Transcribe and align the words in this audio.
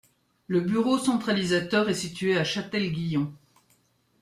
Le 0.47 0.61
bureau 0.61 0.97
centralisateur 0.97 1.87
est 1.87 1.93
situé 1.93 2.35
à 2.35 2.43
Châtel-Guyon. 2.43 3.31